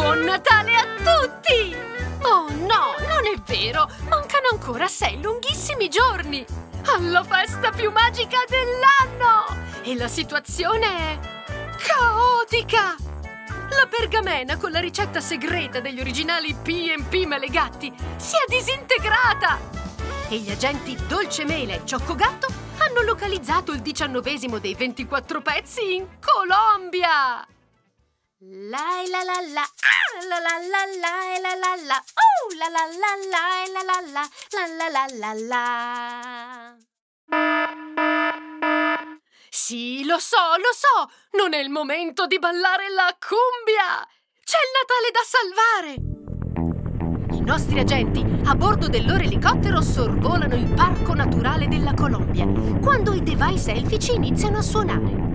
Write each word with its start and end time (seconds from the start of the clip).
Buon 0.00 0.20
Natale 0.20 0.74
a 0.76 0.84
tutti! 0.96 1.76
Oh 2.22 2.48
no, 2.48 2.94
non 3.06 3.26
è 3.26 3.38
vero! 3.44 3.86
Mancano 4.08 4.48
ancora 4.50 4.88
sei 4.88 5.20
lunghissimi 5.20 5.90
giorni! 5.90 6.42
Alla 6.86 7.22
festa 7.22 7.70
più 7.70 7.90
magica 7.90 8.38
dell'anno! 8.48 9.44
E 9.82 9.94
la 9.96 10.08
situazione 10.08 10.86
è... 10.86 11.18
caotica! 11.76 12.96
La 13.68 13.86
pergamena 13.90 14.56
con 14.56 14.70
la 14.70 14.80
ricetta 14.80 15.20
segreta 15.20 15.80
degli 15.80 16.00
originali 16.00 16.54
P&P 16.54 17.26
Melegatti 17.26 17.92
si 18.16 18.36
è 18.36 18.48
disintegrata! 18.48 19.60
E 20.30 20.38
gli 20.38 20.50
agenti 20.50 20.96
Dolce 21.06 21.44
Mele 21.44 21.74
e 21.74 21.80
Cioccogatto 21.84 22.46
hanno 22.78 23.02
localizzato 23.02 23.72
il 23.72 23.82
diciannovesimo 23.82 24.58
dei 24.58 24.74
24 24.74 25.42
pezzi 25.42 25.96
in 25.96 26.06
Colombia! 26.18 27.46
La 28.42 29.04
la 29.06 29.20
la 29.22 29.36
ah, 29.36 30.12
la 30.26 30.38
la 30.40 30.56
la 30.64 30.82
la 30.96 31.12
la 31.42 31.52
la 31.60 31.76
la, 31.84 31.98
oh 32.00 32.48
la 32.56 32.68
la 32.72 32.88
la 32.88 33.12
la 33.28 33.44
la 33.68 33.84
la 33.84 34.00
la 34.56 34.64
la 34.78 34.88
la 34.88 35.04
la 35.18 35.32
la. 35.46 36.76
Sì, 39.50 40.06
lo 40.06 40.18
so, 40.18 40.56
lo 40.56 40.72
so, 40.72 41.10
non 41.32 41.52
è 41.52 41.58
il 41.58 41.68
momento 41.68 42.26
di 42.26 42.38
ballare 42.38 42.88
la 42.88 43.14
cumbia! 43.20 44.08
C'è 44.42 44.56
il 44.56 44.70
Natale 44.72 45.10
da 45.12 45.22
salvare! 45.28 45.92
I 47.36 47.42
nostri 47.42 47.78
agenti 47.78 48.24
a 48.46 48.54
bordo 48.54 48.88
del 48.88 49.04
loro 49.04 49.22
elicottero 49.22 49.82
sorvolano 49.82 50.54
il 50.54 50.72
parco 50.72 51.12
naturale 51.12 51.68
della 51.68 51.92
Colombia 51.92 52.46
quando 52.80 53.12
i 53.12 53.22
device 53.22 53.72
elfici 53.72 54.14
iniziano 54.14 54.56
a 54.56 54.62
suonare. 54.62 55.28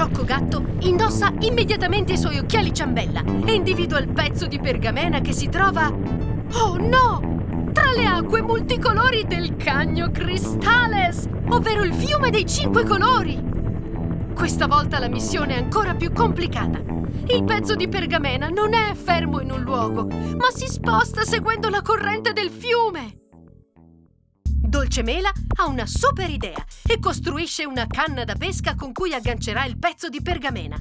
Ciocco 0.00 0.24
Gatto 0.24 0.64
indossa 0.78 1.30
immediatamente 1.40 2.14
i 2.14 2.16
suoi 2.16 2.38
occhiali 2.38 2.72
ciambella 2.72 3.22
e 3.44 3.52
individua 3.52 3.98
il 3.98 4.08
pezzo 4.08 4.46
di 4.46 4.58
pergamena 4.58 5.20
che 5.20 5.34
si 5.34 5.50
trova... 5.50 5.88
Oh 5.88 6.78
no! 6.78 7.68
Tra 7.70 7.92
le 7.92 8.06
acque 8.06 8.40
multicolori 8.40 9.26
del 9.26 9.56
Cagno 9.56 10.10
Cristales, 10.10 11.28
ovvero 11.50 11.82
il 11.82 11.92
fiume 11.92 12.30
dei 12.30 12.46
cinque 12.46 12.84
colori! 12.86 13.38
Questa 14.34 14.66
volta 14.66 14.98
la 14.98 15.08
missione 15.08 15.56
è 15.56 15.58
ancora 15.58 15.94
più 15.94 16.10
complicata. 16.14 16.80
Il 17.26 17.44
pezzo 17.44 17.74
di 17.74 17.86
pergamena 17.86 18.48
non 18.48 18.72
è 18.72 18.94
fermo 18.94 19.42
in 19.42 19.50
un 19.50 19.60
luogo, 19.60 20.06
ma 20.06 20.48
si 20.50 20.66
sposta 20.66 21.24
seguendo 21.24 21.68
la 21.68 21.82
corrente 21.82 22.32
del 22.32 22.48
fiume. 22.48 23.19
Dolce 24.80 25.02
Mela 25.02 25.30
ha 25.58 25.66
una 25.66 25.84
super 25.84 26.30
idea 26.30 26.64
e 26.86 26.98
costruisce 26.98 27.66
una 27.66 27.86
canna 27.86 28.24
da 28.24 28.34
pesca 28.34 28.74
con 28.74 28.94
cui 28.94 29.12
aggancerà 29.12 29.66
il 29.66 29.78
pezzo 29.78 30.08
di 30.08 30.22
pergamena. 30.22 30.80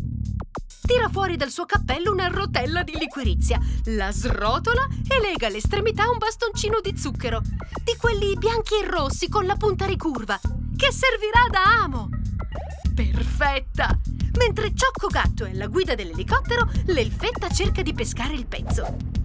Tira 0.87 1.09
fuori 1.09 1.35
dal 1.35 1.49
suo 1.49 1.65
cappello 1.65 2.13
una 2.13 2.27
rotella 2.27 2.83
di 2.83 2.95
liquirizia, 2.97 3.59
la 3.87 4.09
srotola 4.13 4.87
e 5.05 5.19
lega 5.19 5.47
all'estremità 5.47 6.09
un 6.09 6.17
bastoncino 6.17 6.79
di 6.79 6.97
zucchero, 6.97 7.41
di 7.41 7.97
quelli 7.97 8.37
bianchi 8.37 8.75
e 8.75 8.89
rossi 8.89 9.27
con 9.27 9.45
la 9.45 9.57
punta 9.57 9.85
ricurva, 9.85 10.39
che 10.77 10.93
servirà 10.93 11.49
da 11.51 11.83
amo. 11.83 12.07
Perfetta! 12.95 13.99
Mentre 14.37 14.73
Ciocco 14.73 15.07
Gatto 15.07 15.43
è 15.43 15.51
alla 15.51 15.67
guida 15.67 15.93
dell'elicottero, 15.93 16.71
l'elfetta 16.85 17.49
cerca 17.49 17.81
di 17.81 17.93
pescare 17.93 18.33
il 18.33 18.45
pezzo. 18.45 19.18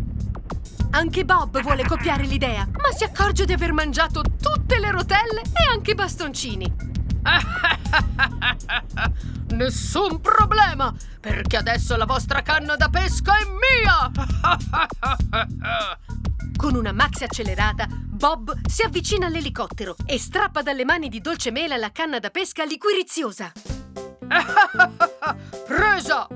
Anche 0.95 1.25
Bob 1.25 1.61
vuole 1.61 1.84
copiare 1.84 2.23
l'idea, 2.23 2.69
ma 2.70 2.92
si 2.97 3.03
accorge 3.03 3.45
di 3.45 3.53
aver 3.53 3.73
mangiato 3.73 4.23
tutte 4.41 4.78
le 4.78 4.92
rotelle 4.92 5.41
e 5.41 5.69
anche 5.69 5.91
i 5.91 5.95
bastoncini. 5.95 6.73
Nessun 9.56 10.20
problema, 10.20 10.95
perché 11.19 11.56
adesso 11.56 11.97
la 11.97 12.05
vostra 12.05 12.42
canna 12.42 12.77
da 12.77 12.89
pesca 12.91 13.33
è 13.37 13.42
mia! 13.42 14.09
Con 16.56 16.77
una 16.77 16.92
maxi 16.92 17.25
accelerata, 17.25 17.88
Bob 17.91 18.56
si 18.69 18.82
avvicina 18.82 19.26
all'elicottero 19.26 19.97
e 20.06 20.16
strappa 20.16 20.62
dalle 20.62 20.84
mani 20.84 21.09
di 21.09 21.21
Dolce 21.21 21.50
Mela 21.50 21.76
la 21.76 21.91
canna 21.91 22.21
da 22.21 22.31
pesca 22.31 22.62
liquiriziosa. 22.62 23.50
Presa! 25.66 26.28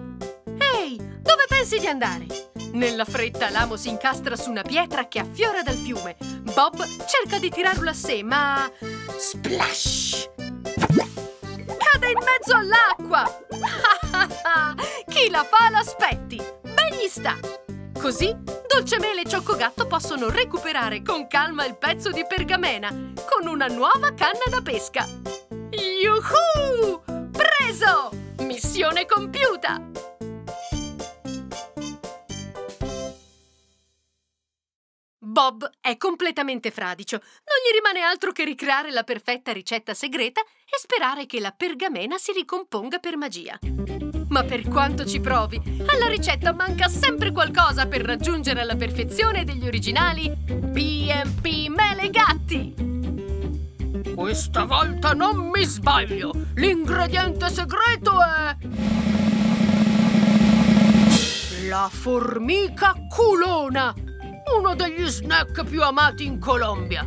Ehi, 0.74 0.96
dove 0.96 1.44
pensi 1.48 1.78
di 1.78 1.86
andare? 1.86 2.47
Nella 2.78 3.04
fretta 3.04 3.50
l'amo 3.50 3.76
si 3.76 3.88
incastra 3.88 4.36
su 4.36 4.50
una 4.50 4.62
pietra 4.62 5.08
che 5.08 5.18
affiora 5.18 5.64
dal 5.64 5.74
fiume. 5.74 6.14
Bob 6.54 6.80
cerca 7.08 7.40
di 7.40 7.50
tirarlo 7.50 7.90
a 7.90 7.92
sé, 7.92 8.22
ma... 8.22 8.70
Splash! 9.18 10.30
Cade 10.36 12.06
in 12.06 12.18
mezzo 12.24 12.54
all'acqua! 12.54 13.24
Chi 15.10 15.28
la 15.28 15.42
fa 15.42 15.70
l'aspetti! 15.70 16.40
Ben 16.62 16.92
gli 16.92 17.08
sta! 17.08 17.36
Così 18.00 18.32
Dolcemele 18.68 19.22
e 19.22 19.28
Cioccogatto 19.28 19.88
possono 19.88 20.30
recuperare 20.30 21.02
con 21.02 21.26
calma 21.26 21.66
il 21.66 21.76
pezzo 21.76 22.12
di 22.12 22.24
pergamena 22.28 22.90
con 23.28 23.48
una 23.48 23.66
nuova 23.66 24.14
canna 24.14 24.44
da 24.48 24.60
pesca. 24.62 25.04
Yuhu! 25.72 27.02
Preso! 27.32 28.10
Missione 28.42 29.04
compiuta! 29.04 29.82
Bob 35.38 35.70
è 35.80 35.96
completamente 35.96 36.72
fradicio. 36.72 37.18
Non 37.18 37.58
gli 37.62 37.72
rimane 37.72 38.00
altro 38.04 38.32
che 38.32 38.42
ricreare 38.42 38.90
la 38.90 39.04
perfetta 39.04 39.52
ricetta 39.52 39.94
segreta 39.94 40.40
e 40.40 40.76
sperare 40.80 41.26
che 41.26 41.38
la 41.38 41.52
pergamena 41.52 42.18
si 42.18 42.32
ricomponga 42.32 42.98
per 42.98 43.16
magia. 43.16 43.56
Ma 44.30 44.42
per 44.42 44.66
quanto 44.66 45.06
ci 45.06 45.20
provi, 45.20 45.62
alla 45.86 46.08
ricetta 46.08 46.52
manca 46.52 46.88
sempre 46.88 47.30
qualcosa 47.30 47.86
per 47.86 48.02
raggiungere 48.02 48.64
la 48.64 48.74
perfezione 48.74 49.44
degli 49.44 49.64
originali 49.64 50.28
B&P 50.28 51.68
Mele 51.68 52.10
Gatti! 52.10 52.74
Questa 54.16 54.64
volta 54.64 55.12
non 55.12 55.50
mi 55.50 55.64
sbaglio! 55.64 56.32
L'ingrediente 56.56 57.48
segreto 57.48 58.20
è... 58.20 58.56
La 61.68 61.88
formica 61.88 62.92
culona! 63.08 63.94
Uno 64.56 64.74
degli 64.74 65.06
snack 65.06 65.64
più 65.64 65.82
amati 65.82 66.24
in 66.24 66.38
Colombia. 66.38 67.06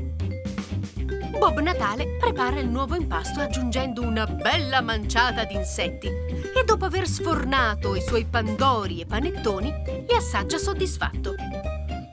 Bob 1.38 1.60
Natale 1.60 2.18
prepara 2.20 2.60
il 2.60 2.68
nuovo 2.68 2.96
impasto 2.96 3.40
aggiungendo 3.40 4.02
una 4.02 4.26
bella 4.28 4.82
manciata 4.82 5.44
di 5.46 5.56
insetti 5.56 6.08
e 6.08 6.64
dopo 6.66 6.86
aver 6.86 7.08
sfornato 7.08 7.96
i 7.96 8.02
suoi 8.02 8.26
pandori 8.26 9.02
e 9.02 9.06
panettoni 9.06 9.74
li 10.08 10.16
assaggia 10.16 10.58
soddisfatto. 10.58 11.34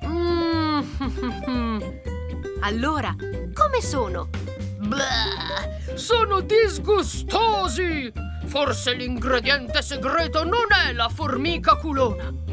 Mm. 0.06 0.80
allora, 2.60 3.14
come 3.52 3.82
sono? 3.82 4.30
Blah, 4.78 5.94
sono 5.94 6.40
disgustosi! 6.40 8.10
Forse 8.46 8.94
l'ingrediente 8.94 9.82
segreto 9.82 10.42
non 10.42 10.72
è 10.86 10.94
la 10.94 11.10
formica 11.10 11.76
culona. 11.76 12.47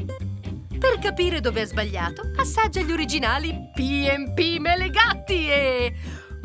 Per 0.78 1.00
capire 1.00 1.40
dove 1.40 1.62
ha 1.62 1.66
sbagliato, 1.66 2.32
assaggia 2.38 2.82
gli 2.82 2.92
originali 2.92 3.72
P&P 3.74 4.58
Melegatti 4.60 5.50
e... 5.50 5.94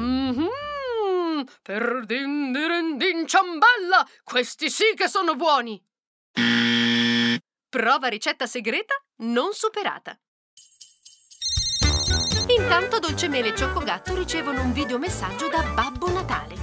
Mm-hmm, 0.00 1.42
per 1.62 2.04
din 2.06 2.52
din 2.52 2.96
din 2.96 3.26
ciambella, 3.26 4.06
questi 4.24 4.70
sì 4.70 4.94
che 4.94 5.08
sono 5.08 5.34
buoni! 5.36 5.82
Prova 7.68 8.08
ricetta 8.08 8.46
segreta 8.46 8.94
non 9.18 9.52
superata. 9.52 10.18
Intanto 12.58 12.98
Dolcemele 12.98 13.48
e 13.48 13.56
Cioccogatto 13.56 14.14
ricevono 14.14 14.62
un 14.62 14.72
videomessaggio 14.72 15.48
da 15.48 15.62
Babbo 15.62 16.10
Natale. 16.10 16.54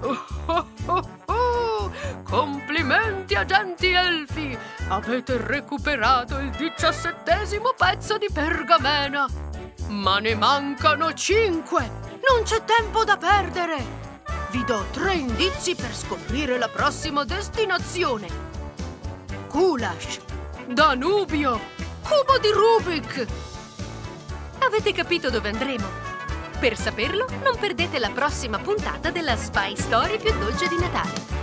Oh, 0.00 0.26
oh, 0.46 0.68
oh, 0.86 1.18
oh! 1.26 1.92
Complimenti 2.24 3.34
agenti 3.34 3.88
elfi! 3.88 4.58
Avete 4.88 5.38
recuperato 5.38 6.38
il 6.38 6.50
diciassettesimo 6.50 7.72
pezzo 7.76 8.18
di 8.18 8.28
pergamena! 8.32 9.26
Ma 9.88 10.18
ne 10.18 10.34
mancano 10.34 11.12
cinque! 11.14 12.00
Non 12.28 12.44
c'è 12.44 12.62
tempo 12.64 13.04
da 13.04 13.16
perdere! 13.16 14.00
Vi 14.50 14.64
do 14.64 14.84
tre 14.90 15.14
indizi 15.14 15.74
per 15.74 15.94
scoprire 15.94 16.58
la 16.58 16.68
prossima 16.68 17.24
destinazione. 17.24 18.28
Kulash, 19.48 20.20
Danubio, 20.66 21.58
Cubo 22.02 22.38
di 22.38 22.50
Rubik! 22.50 23.26
Avete 24.58 24.92
capito 24.92 25.30
dove 25.30 25.48
andremo? 25.48 25.88
Per 26.58 26.76
saperlo, 26.76 27.26
non 27.42 27.56
perdete 27.58 27.98
la 27.98 28.10
prossima 28.10 28.58
puntata 28.58 29.10
della 29.10 29.36
Spy 29.36 29.74
Story 29.76 30.18
più 30.18 30.32
dolce 30.38 30.68
di 30.68 30.78
Natale. 30.78 31.41